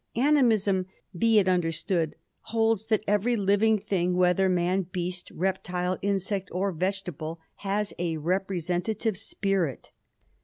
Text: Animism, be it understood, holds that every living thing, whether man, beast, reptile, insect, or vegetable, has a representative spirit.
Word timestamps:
Animism, 0.15 0.87
be 1.15 1.37
it 1.37 1.47
understood, 1.47 2.15
holds 2.49 2.87
that 2.87 3.03
every 3.07 3.35
living 3.35 3.77
thing, 3.77 4.15
whether 4.17 4.49
man, 4.49 4.81
beast, 4.91 5.29
reptile, 5.29 5.99
insect, 6.01 6.49
or 6.51 6.71
vegetable, 6.71 7.39
has 7.57 7.93
a 7.99 8.17
representative 8.17 9.15
spirit. 9.15 9.91